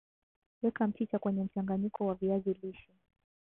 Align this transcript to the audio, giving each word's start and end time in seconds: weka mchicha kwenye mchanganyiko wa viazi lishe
weka 0.63 0.87
mchicha 0.87 1.19
kwenye 1.19 1.43
mchanganyiko 1.43 2.05
wa 2.05 2.15
viazi 2.15 2.53
lishe 2.63 2.91